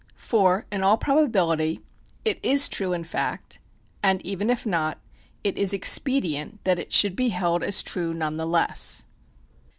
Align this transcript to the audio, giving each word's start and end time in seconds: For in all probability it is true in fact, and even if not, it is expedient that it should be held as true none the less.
For 0.17 0.65
in 0.71 0.81
all 0.81 0.97
probability 0.97 1.79
it 2.25 2.39
is 2.41 2.67
true 2.67 2.91
in 2.91 3.03
fact, 3.03 3.59
and 4.01 4.19
even 4.25 4.49
if 4.49 4.65
not, 4.65 4.97
it 5.43 5.59
is 5.59 5.73
expedient 5.73 6.63
that 6.63 6.79
it 6.79 6.91
should 6.91 7.15
be 7.15 7.29
held 7.29 7.61
as 7.63 7.83
true 7.83 8.11
none 8.11 8.37
the 8.37 8.47
less. 8.47 9.03